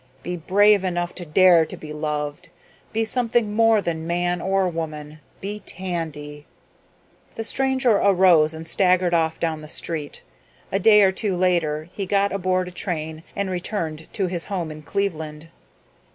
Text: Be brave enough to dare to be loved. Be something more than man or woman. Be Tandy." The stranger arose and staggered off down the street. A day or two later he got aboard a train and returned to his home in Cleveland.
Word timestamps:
Be 0.23 0.35
brave 0.35 0.83
enough 0.83 1.13
to 1.13 1.27
dare 1.27 1.63
to 1.63 1.77
be 1.77 1.93
loved. 1.93 2.49
Be 2.91 3.05
something 3.05 3.53
more 3.53 3.83
than 3.83 4.07
man 4.07 4.41
or 4.41 4.67
woman. 4.67 5.19
Be 5.41 5.59
Tandy." 5.59 6.47
The 7.35 7.43
stranger 7.43 7.97
arose 7.97 8.55
and 8.55 8.67
staggered 8.67 9.13
off 9.13 9.39
down 9.39 9.61
the 9.61 9.67
street. 9.67 10.23
A 10.71 10.79
day 10.79 11.03
or 11.03 11.11
two 11.11 11.35
later 11.37 11.87
he 11.93 12.07
got 12.07 12.33
aboard 12.33 12.67
a 12.67 12.71
train 12.71 13.21
and 13.35 13.51
returned 13.51 14.11
to 14.13 14.25
his 14.25 14.45
home 14.45 14.71
in 14.71 14.81
Cleveland. 14.81 15.49